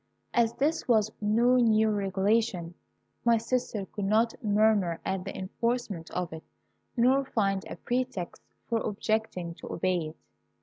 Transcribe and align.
"As 0.33 0.53
this 0.53 0.87
was 0.87 1.11
no 1.21 1.57
new 1.57 1.91
regulation, 1.91 2.73
my 3.23 3.37
sister 3.37 3.85
could 3.85 4.05
not 4.05 4.33
murmur 4.43 4.99
at 5.05 5.25
the 5.25 5.37
enforcement 5.37 6.09
of 6.09 6.33
it, 6.33 6.41
nor 6.97 7.23
find 7.23 7.65
a 7.69 7.75
pretext 7.75 8.41
for 8.67 8.79
objecting 8.79 9.53
to 9.53 9.71
obey 9.71 10.07
it. 10.07 10.17